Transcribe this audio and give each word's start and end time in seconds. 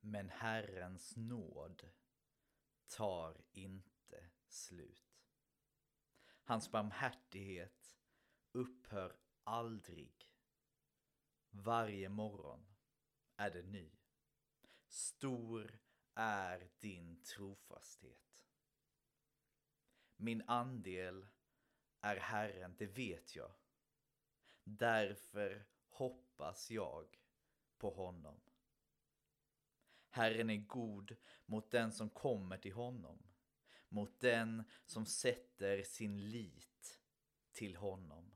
Men 0.00 0.30
Herrens 0.30 1.16
nåd 1.16 1.88
tar 2.86 3.44
inte 3.52 4.30
slut. 4.48 5.26
Hans 6.44 6.70
barmhärtighet 6.70 7.98
upphör 8.52 9.16
aldrig. 9.44 10.32
Varje 11.50 12.08
morgon 12.08 12.66
är 13.36 13.50
det 13.50 13.62
ny. 13.62 13.90
Stor 14.88 15.78
är 16.14 16.70
din 16.78 17.22
trofasthet. 17.22 18.46
Min 20.16 20.42
andel 20.46 21.26
är 22.00 22.16
Herren, 22.16 22.74
det 22.78 22.86
vet 22.86 23.36
jag. 23.36 23.52
Därför 24.64 25.66
hoppas 25.88 26.70
jag 26.70 27.18
på 27.78 27.90
honom. 27.90 28.40
Herren 30.10 30.50
är 30.50 30.56
god 30.56 31.16
mot 31.46 31.70
den 31.70 31.92
som 31.92 32.10
kommer 32.10 32.58
till 32.58 32.72
honom, 32.72 33.22
mot 33.88 34.20
den 34.20 34.64
som 34.86 35.06
sätter 35.06 35.82
sin 35.82 36.30
lit 36.30 37.00
till 37.52 37.76
honom. 37.76 38.34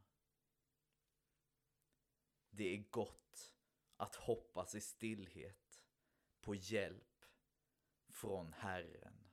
Det 2.51 2.75
är 2.75 2.91
gott 2.91 3.55
att 3.97 4.15
hoppas 4.15 4.75
i 4.75 4.81
stillhet 4.81 5.83
på 6.41 6.55
hjälp 6.55 7.25
från 8.09 8.53
Herren. 8.53 9.31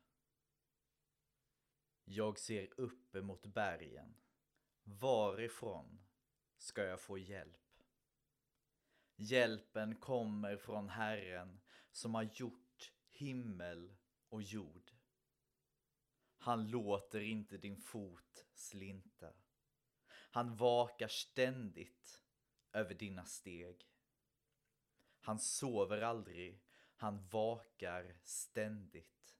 Jag 2.04 2.40
ser 2.40 2.80
upp 2.80 3.16
emot 3.16 3.46
bergen. 3.46 4.16
Varifrån 4.84 6.02
ska 6.58 6.84
jag 6.84 7.00
få 7.00 7.18
hjälp? 7.18 7.84
Hjälpen 9.16 9.96
kommer 9.96 10.58
från 10.58 10.90
Herren 10.90 11.60
som 11.92 12.16
har 12.16 12.30
gjort 12.34 12.92
himmel 13.10 13.96
och 14.30 14.42
jord. 14.42 14.92
Han 16.38 16.68
låter 16.68 17.22
inte 17.22 17.58
din 17.58 17.78
fot 17.78 18.46
slinta. 18.54 19.34
Han 20.08 20.56
vakar 20.56 21.08
ständigt 21.08 22.24
över 22.72 22.94
dina 22.94 23.26
steg. 23.26 23.88
Han 25.20 25.40
sover 25.40 26.02
aldrig, 26.02 26.64
han 26.96 27.28
vakar 27.28 28.16
ständigt. 28.24 29.38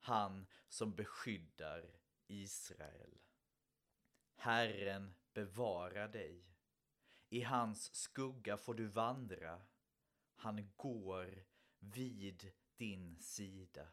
Han 0.00 0.46
som 0.68 0.94
beskyddar 0.94 1.90
Israel. 2.26 3.18
Herren 4.34 5.14
bevarar 5.32 6.08
dig. 6.08 6.44
I 7.28 7.42
hans 7.42 7.94
skugga 7.94 8.56
får 8.56 8.74
du 8.74 8.86
vandra. 8.86 9.62
Han 10.34 10.72
går 10.76 11.44
vid 11.78 12.52
din 12.76 13.18
sida. 13.18 13.88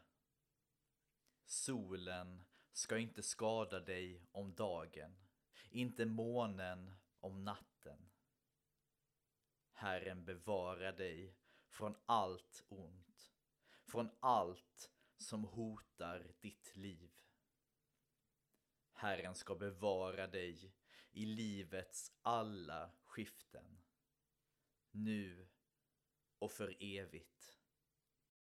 Solen 1.44 2.44
ska 2.72 2.98
inte 2.98 3.22
skada 3.22 3.80
dig 3.80 4.26
om 4.32 4.54
dagen, 4.54 5.16
inte 5.70 6.06
månen 6.06 6.94
om 7.20 7.44
natten. 7.44 8.10
Herren 9.72 10.24
bevara 10.24 10.92
dig 10.92 11.36
från 11.68 11.96
allt 12.06 12.64
ont, 12.68 13.32
från 13.84 14.10
allt 14.20 14.90
som 15.18 15.44
hotar 15.44 16.34
ditt 16.40 16.76
liv. 16.76 17.10
Herren 18.92 19.34
ska 19.34 19.54
bevara 19.54 20.26
dig 20.26 20.74
i 21.10 21.26
livets 21.26 22.12
alla 22.22 22.90
skiften, 23.04 23.82
nu 24.90 25.48
och 26.38 26.52
för 26.52 26.76
evigt. 26.80 27.58